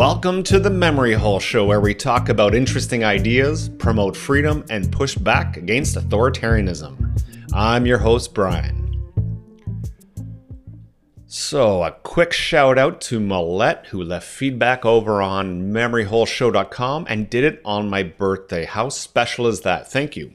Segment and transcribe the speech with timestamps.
[0.00, 4.90] Welcome to the Memory Hole Show, where we talk about interesting ideas, promote freedom, and
[4.90, 7.22] push back against authoritarianism.
[7.52, 9.12] I'm your host, Brian.
[11.26, 17.44] So, a quick shout out to Millette, who left feedback over on memoryholeshow.com and did
[17.44, 18.64] it on my birthday.
[18.64, 19.92] How special is that?
[19.92, 20.32] Thank you.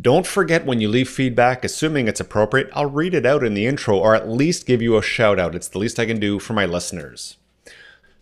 [0.00, 3.66] Don't forget when you leave feedback, assuming it's appropriate, I'll read it out in the
[3.66, 5.54] intro or at least give you a shout out.
[5.54, 7.36] It's the least I can do for my listeners.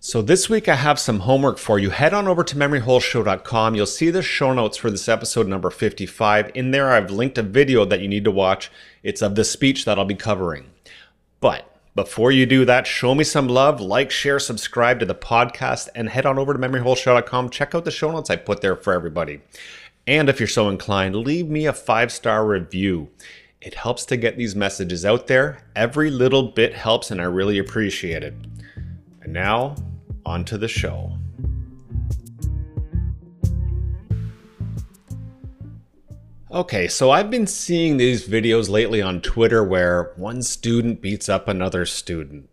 [0.01, 1.91] So this week I have some homework for you.
[1.91, 3.75] Head on over to memoryholeshow.com.
[3.75, 6.53] You'll see the show notes for this episode number 55.
[6.55, 8.71] In there I've linked a video that you need to watch.
[9.03, 10.71] It's of the speech that I'll be covering.
[11.41, 15.89] But before you do that, show me some love, like, share, subscribe to the podcast,
[15.97, 17.51] and head on over to memoryholeshow.com.
[17.51, 19.41] Check out the show notes I put there for everybody.
[20.07, 23.09] And if you're so inclined, leave me a five star review.
[23.61, 25.65] It helps to get these messages out there.
[25.75, 28.35] Every little bit helps, and I really appreciate it.
[29.23, 29.75] And now,
[30.29, 31.13] on to the show.
[36.51, 41.47] Okay, so I've been seeing these videos lately on Twitter where one student beats up
[41.47, 42.49] another student.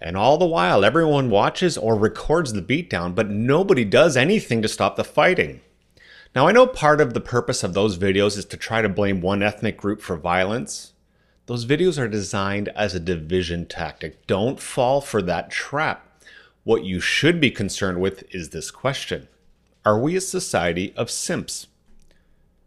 [0.00, 4.68] And all the while, everyone watches or records the beatdown, but nobody does anything to
[4.68, 5.60] stop the fighting.
[6.34, 9.20] Now, I know part of the purpose of those videos is to try to blame
[9.20, 10.92] one ethnic group for violence.
[11.46, 14.28] Those videos are designed as a division tactic.
[14.28, 16.06] Don't fall for that trap.
[16.62, 19.28] What you should be concerned with is this question
[19.82, 21.68] Are we a society of simps?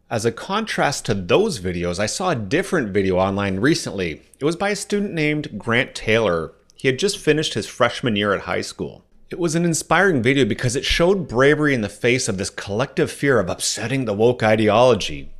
[0.10, 4.24] As a contrast to those videos, I saw a different video online recently.
[4.40, 6.54] It was by a student named Grant Taylor.
[6.76, 9.04] He had just finished his freshman year at high school.
[9.30, 13.12] It was an inspiring video because it showed bravery in the face of this collective
[13.12, 15.32] fear of upsetting the woke ideology.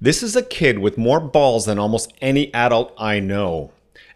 [0.00, 3.70] This is a kid with more balls than almost any adult I know.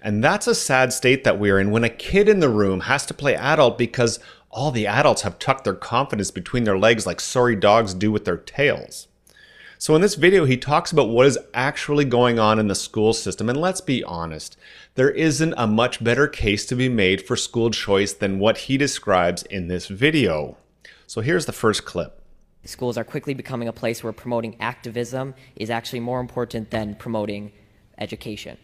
[0.06, 3.04] And that's a sad state that we're in when a kid in the room has
[3.06, 7.20] to play adult because all the adults have tucked their confidence between their legs like
[7.20, 9.08] sorry dogs do with their tails.
[9.78, 13.14] So, in this video, he talks about what is actually going on in the school
[13.14, 13.48] system.
[13.48, 14.56] And let's be honest,
[14.94, 18.78] there isn't a much better case to be made for school choice than what he
[18.78, 20.56] describes in this video.
[21.08, 22.22] So, here's the first clip.
[22.64, 27.50] Schools are quickly becoming a place where promoting activism is actually more important than promoting
[27.98, 28.56] education.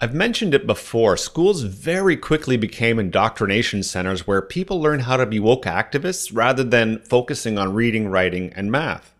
[0.00, 1.16] I've mentioned it before.
[1.16, 6.62] Schools very quickly became indoctrination centers where people learn how to be woke activists rather
[6.62, 9.12] than focusing on reading, writing, and math.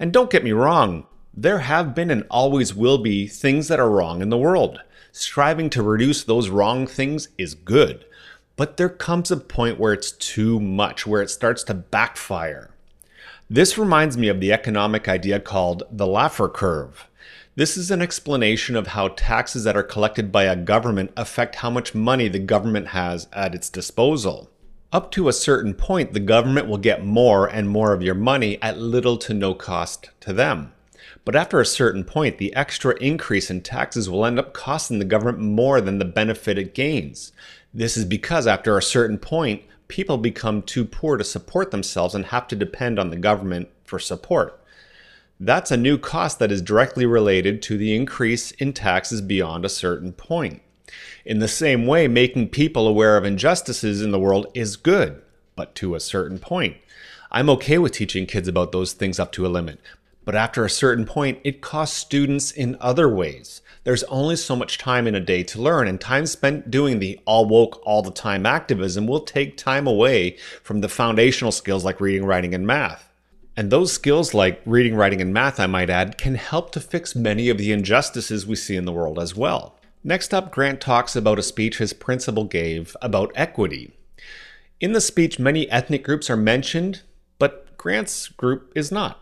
[0.00, 3.88] And don't get me wrong, there have been and always will be things that are
[3.88, 4.80] wrong in the world.
[5.12, 8.04] Striving to reduce those wrong things is good.
[8.56, 12.70] But there comes a point where it's too much, where it starts to backfire.
[13.48, 17.06] This reminds me of the economic idea called the Laffer curve.
[17.54, 21.70] This is an explanation of how taxes that are collected by a government affect how
[21.70, 24.50] much money the government has at its disposal.
[24.92, 28.60] Up to a certain point, the government will get more and more of your money
[28.60, 30.72] at little to no cost to them.
[31.24, 35.04] But after a certain point, the extra increase in taxes will end up costing the
[35.04, 37.30] government more than the benefit it gains.
[37.72, 42.26] This is because after a certain point, people become too poor to support themselves and
[42.26, 44.60] have to depend on the government for support.
[45.38, 49.70] That's a new cost that is directly related to the increase in taxes beyond a
[49.70, 50.62] certain point.
[51.24, 55.20] In the same way, making people aware of injustices in the world is good,
[55.54, 56.76] but to a certain point.
[57.30, 59.80] I'm okay with teaching kids about those things up to a limit,
[60.26, 63.62] but after a certain point, it costs students in other ways.
[63.84, 67.20] There's only so much time in a day to learn, and time spent doing the
[67.24, 72.00] all woke, all the time activism will take time away from the foundational skills like
[72.00, 73.08] reading, writing, and math.
[73.56, 77.14] And those skills, like reading, writing, and math, I might add, can help to fix
[77.14, 79.78] many of the injustices we see in the world as well.
[80.02, 83.92] Next up, Grant talks about a speech his principal gave about equity.
[84.80, 87.02] In the speech, many ethnic groups are mentioned,
[87.38, 89.20] but Grant's group is not.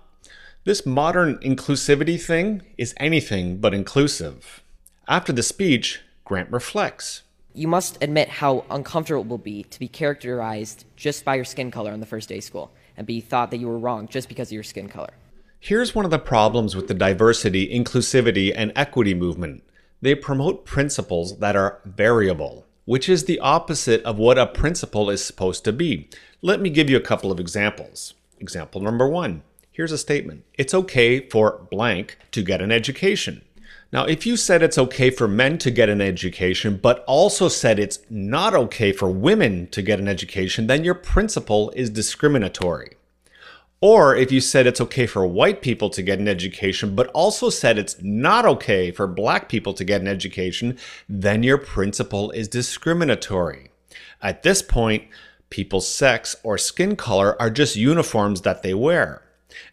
[0.65, 4.63] This modern inclusivity thing is anything but inclusive.
[5.07, 7.21] After the speech, Grant reflects.
[7.53, 11.71] You must admit how uncomfortable it will be to be characterized just by your skin
[11.71, 14.27] color on the first day of school and be thought that you were wrong just
[14.27, 15.13] because of your skin color.
[15.61, 19.65] Here's one of the problems with the diversity, inclusivity, and equity movement
[20.01, 25.23] they promote principles that are variable, which is the opposite of what a principle is
[25.23, 26.09] supposed to be.
[26.41, 28.15] Let me give you a couple of examples.
[28.41, 29.43] Example number one
[29.75, 33.45] here's a statement It's okay for blank to get an education.
[33.93, 37.79] Now, if you said it's okay for men to get an education, but also said
[37.79, 42.97] it's not okay for women to get an education, then your principle is discriminatory.
[43.81, 47.51] Or if you said it's okay for white people to get an education, but also
[47.51, 50.77] said it's not okay for black people to get an education,
[51.09, 53.71] then your principle is discriminatory.
[54.21, 55.05] At this point,
[55.55, 59.23] People's sex or skin color are just uniforms that they wear,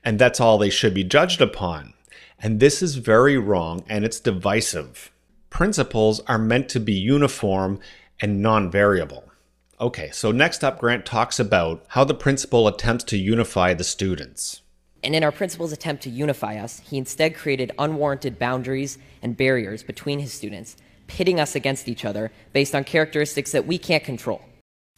[0.03, 1.93] and that's all they should be judged upon.
[2.39, 5.11] And this is very wrong and it's divisive.
[5.49, 7.79] Principles are meant to be uniform
[8.19, 9.31] and non variable.
[9.79, 14.61] Okay, so next up, Grant talks about how the principal attempts to unify the students.
[15.03, 19.81] And in our principal's attempt to unify us, he instead created unwarranted boundaries and barriers
[19.81, 24.41] between his students, pitting us against each other based on characteristics that we can't control.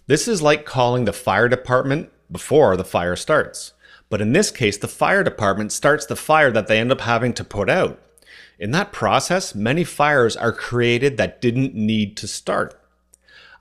[0.08, 3.72] This is like calling the fire department before the fire starts.
[4.13, 7.33] But in this case, the fire department starts the fire that they end up having
[7.33, 8.00] to put out.
[8.60, 12.80] In that process, many fires are created that didn't need to start.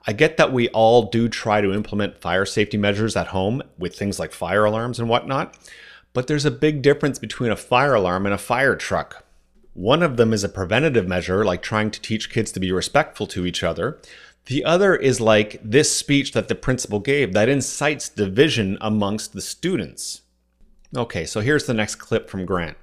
[0.05, 3.95] I get that we all do try to implement fire safety measures at home with
[3.95, 5.57] things like fire alarms and whatnot,
[6.13, 9.25] but there's a big difference between a fire alarm and a fire truck.
[9.73, 13.25] One of them is a preventative measure, like trying to teach kids to be respectful
[13.25, 13.99] to each other.
[14.45, 19.41] The other is like this speech that the principal gave that incites division amongst the
[19.41, 20.19] students.
[20.95, 22.77] Okay, so here's the next clip from Grant.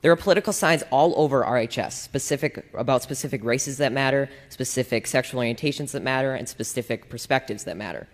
[0.00, 5.40] There are political signs all over RHS, specific about specific races that matter, specific sexual
[5.40, 8.06] orientations that matter, and specific perspectives that matter.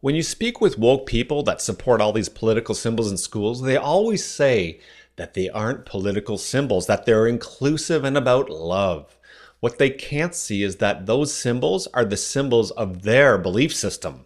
[0.00, 3.78] When you speak with woke people that support all these political symbols in schools, they
[3.78, 4.78] always say
[5.16, 9.16] that they aren't political symbols, that they're inclusive and about love.
[9.60, 14.24] What they can't see is that those symbols are the symbols of their belief system.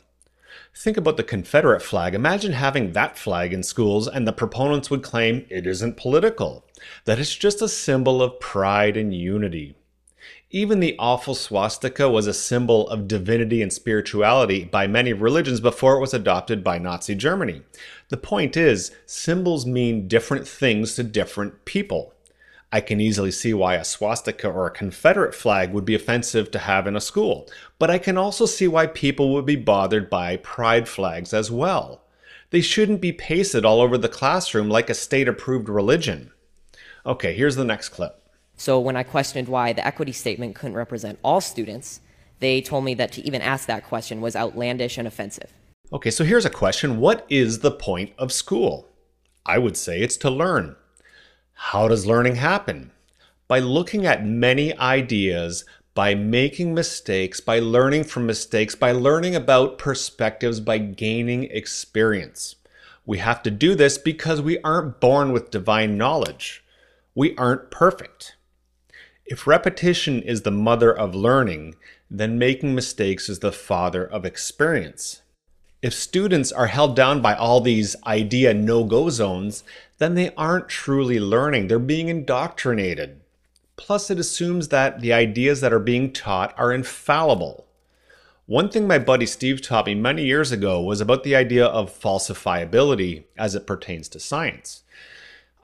[0.79, 2.15] Think about the Confederate flag.
[2.15, 6.67] Imagine having that flag in schools, and the proponents would claim it isn't political,
[7.07, 9.75] that it's just a symbol of pride and unity.
[10.51, 15.97] Even the awful swastika was a symbol of divinity and spirituality by many religions before
[15.97, 17.63] it was adopted by Nazi Germany.
[18.11, 22.13] The point is, symbols mean different things to different people.
[22.77, 26.59] I can easily see why a swastika or a Confederate flag would be offensive to
[26.59, 30.37] have in a school, but I can also see why people would be bothered by
[30.37, 32.03] pride flags as well.
[32.51, 36.33] They shouldn't be pasted all over the classroom like a state approved religion.
[37.07, 38.23] Okay, here's the next clip.
[38.59, 42.01] So when I questioned why the equity statement couldn't represent all students,
[42.41, 45.51] they told me that to even ask that question was outlandish and offensive.
[45.95, 48.87] Okay, so here's a question What is the point of school?
[49.47, 50.77] I would say it's to learn.
[51.59, 52.91] How does learning happen?
[53.49, 55.65] By looking at many ideas,
[55.95, 62.57] by making mistakes, by learning from mistakes, by learning about perspectives, by gaining experience.
[63.07, 66.63] We have to do this because we aren't born with divine knowledge.
[67.15, 68.37] We aren't perfect.
[69.25, 71.77] If repetition is the mother of learning,
[72.11, 75.23] then making mistakes is the father of experience.
[75.83, 79.63] If students are held down by all these idea no go zones,
[79.99, 81.69] then they aren't truly learning.
[81.69, 83.21] They're being indoctrinated.
[83.77, 87.67] Plus, it assumes that the ideas that are being taught are infallible.
[88.47, 91.93] One thing my buddy Steve taught me many years ago was about the idea of
[91.93, 94.83] falsifiability as it pertains to science.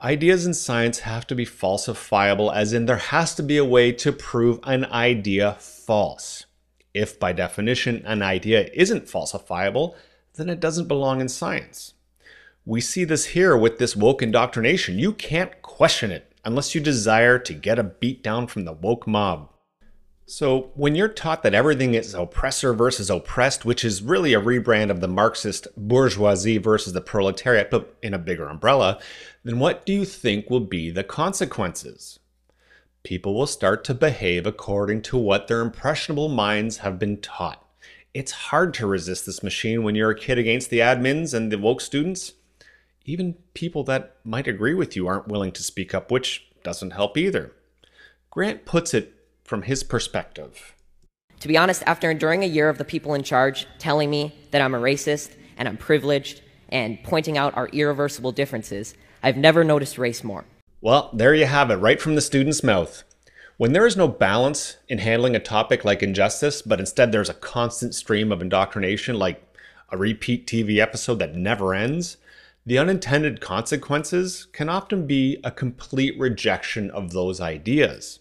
[0.01, 3.93] Ideas in science have to be falsifiable, as in there has to be a way
[3.93, 6.45] to prove an idea false.
[6.93, 9.95] If by definition an idea isn't falsifiable,
[10.35, 11.93] then it doesn't belong in science.
[12.65, 14.99] We see this here with this woke indoctrination.
[14.99, 19.07] You can't question it unless you desire to get a beat down from the woke
[19.07, 19.49] mob.
[20.25, 24.89] So, when you're taught that everything is oppressor versus oppressed, which is really a rebrand
[24.89, 29.01] of the Marxist bourgeoisie versus the proletariat, but in a bigger umbrella,
[29.43, 32.19] then what do you think will be the consequences?
[33.03, 37.63] People will start to behave according to what their impressionable minds have been taught.
[38.13, 41.57] It's hard to resist this machine when you're a kid against the admins and the
[41.57, 42.33] woke students.
[43.05, 47.17] Even people that might agree with you aren't willing to speak up, which doesn't help
[47.17, 47.51] either.
[48.31, 50.73] Grant puts it from his perspective.
[51.41, 54.61] To be honest, after enduring a year of the people in charge telling me that
[54.61, 59.97] I'm a racist and I'm privileged and pointing out our irreversible differences, I've never noticed
[59.97, 60.45] race more.
[60.83, 63.05] Well, there you have it, right from the student's mouth.
[63.55, 67.35] When there is no balance in handling a topic like injustice, but instead there's a
[67.35, 69.41] constant stream of indoctrination like
[69.93, 72.17] a repeat TV episode that never ends,
[72.65, 78.19] the unintended consequences can often be a complete rejection of those ideas.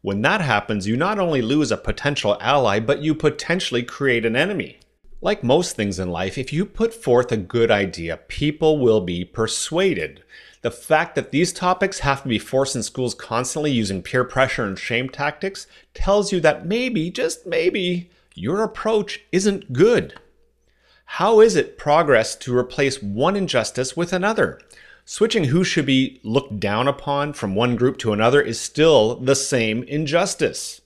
[0.00, 4.34] When that happens, you not only lose a potential ally, but you potentially create an
[4.34, 4.78] enemy.
[5.20, 9.26] Like most things in life, if you put forth a good idea, people will be
[9.26, 10.22] persuaded.
[10.62, 14.64] The fact that these topics have to be forced in schools constantly using peer pressure
[14.64, 20.14] and shame tactics tells you that maybe, just maybe, your approach isn't good.
[21.04, 24.60] How is it progress to replace one injustice with another?
[25.04, 29.34] Switching who should be looked down upon from one group to another is still the
[29.34, 30.82] same injustice.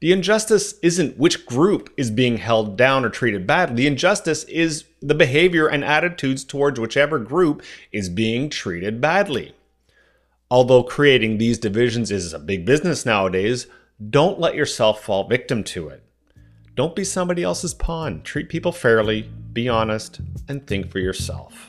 [0.00, 3.76] The injustice isn't which group is being held down or treated badly.
[3.76, 9.54] The injustice is the behavior and attitudes towards whichever group is being treated badly.
[10.50, 13.66] Although creating these divisions is a big business nowadays,
[14.08, 16.02] don't let yourself fall victim to it.
[16.76, 18.22] Don't be somebody else's pawn.
[18.22, 21.68] Treat people fairly, be honest, and think for yourself.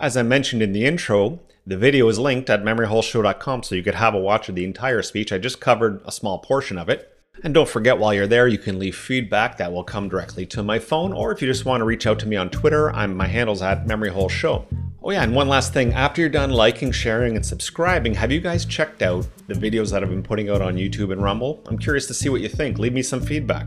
[0.00, 3.94] As I mentioned in the intro, the video is linked at memoryholeshow.com so you could
[3.94, 5.32] have a watch of the entire speech.
[5.32, 7.14] I just covered a small portion of it.
[7.44, 10.62] And don't forget, while you're there, you can leave feedback that will come directly to
[10.62, 13.14] my phone, or if you just want to reach out to me on Twitter, I'm
[13.14, 14.64] my handle's at memoryholeshow.
[15.02, 15.92] Oh yeah, and one last thing.
[15.92, 20.02] After you're done liking, sharing, and subscribing, have you guys checked out the videos that
[20.02, 21.62] I've been putting out on YouTube and Rumble?
[21.68, 22.78] I'm curious to see what you think.
[22.78, 23.66] Leave me some feedback.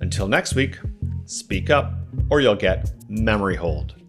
[0.00, 0.78] Until next week,
[1.24, 1.94] speak up,
[2.30, 4.01] or you'll get memory holed.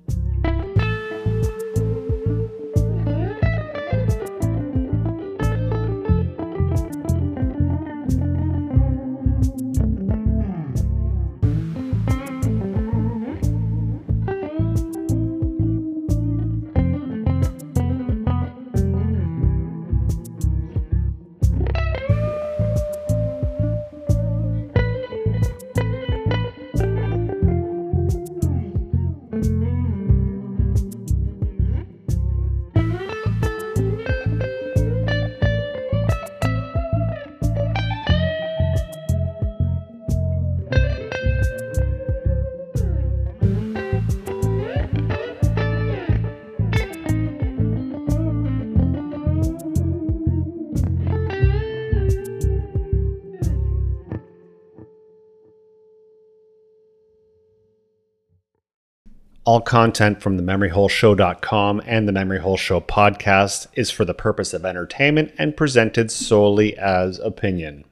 [59.45, 64.53] All content from the memoryholeshow.com and the Memory Hole Show podcast is for the purpose
[64.53, 67.83] of entertainment and presented solely as opinion.